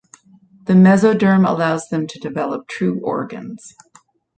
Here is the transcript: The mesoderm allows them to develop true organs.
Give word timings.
The 0.65 0.73
mesoderm 0.73 1.47
allows 1.47 1.89
them 1.89 2.07
to 2.07 2.17
develop 2.19 2.67
true 2.67 2.99
organs. 3.03 3.75